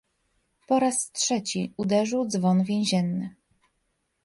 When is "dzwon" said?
2.27-2.63